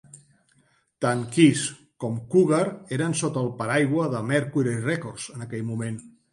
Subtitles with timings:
[1.05, 1.65] Tant Kiss
[2.05, 2.63] com Cougar
[2.99, 6.05] eren sota el paraigua de Mercury Records en aquell moment.